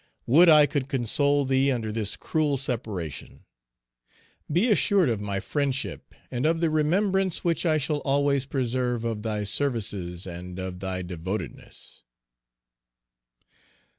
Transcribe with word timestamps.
Would 0.25 0.49
I 0.49 0.65
could 0.65 0.89
console 0.89 1.45
thee 1.45 1.71
under 1.71 1.91
this 1.91 2.17
cruel 2.17 2.57
separation: 2.57 3.45
be 4.51 4.71
assured 4.71 5.09
of 5.09 5.21
my 5.21 5.39
friendship 5.39 6.15
and 6.31 6.47
of 6.47 6.59
the 6.59 6.71
remembrance 6.71 7.43
which 7.43 7.67
I 7.67 7.77
shall 7.77 7.99
always 7.99 8.47
preserve 8.47 9.03
of 9.03 9.21
thy 9.21 9.43
services 9.43 10.25
and 10.25 10.57
of 10.57 10.79
thy 10.79 11.03
devotedness." 11.03 12.01